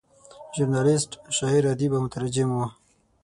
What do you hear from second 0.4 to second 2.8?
ژورنالیسټ، شاعر، ادیب او مترجم و.